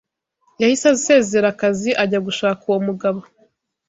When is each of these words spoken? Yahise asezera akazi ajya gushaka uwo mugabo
Yahise 0.61 0.85
asezera 0.95 1.47
akazi 1.53 1.89
ajya 2.03 2.19
gushaka 2.27 2.61
uwo 2.67 2.79
mugabo 2.87 3.21